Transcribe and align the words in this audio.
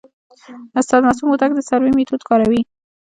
استاد 0.79 1.01
معصوم 1.07 1.27
هوتک 1.29 1.51
د 1.55 1.59
سروې 1.69 1.91
میتود 1.97 2.21
کاروي. 2.29 2.61